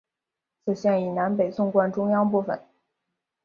[0.65, 2.59] 此线以南北纵贯中央部分。